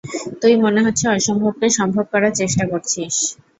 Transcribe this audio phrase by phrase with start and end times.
[0.41, 3.15] তুই মনে হচ্ছে অসম্ভবকে সম্ভব করার চেষ্টা করছিস।